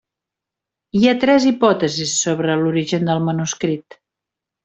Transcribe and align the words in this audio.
Hi 0.99 1.01
ha 1.09 1.17
tres 1.23 1.45
hipòtesis 1.49 2.15
sobre 2.21 2.57
l'origen 2.63 3.07
del 3.13 3.23
manuscrit. 3.27 4.01